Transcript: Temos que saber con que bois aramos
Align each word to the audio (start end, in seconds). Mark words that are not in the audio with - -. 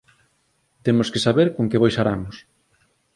Temos 0.85 1.07
que 1.13 1.23
saber 1.25 1.47
con 1.55 1.65
que 1.69 1.81
bois 1.83 1.95
aramos 2.01 2.35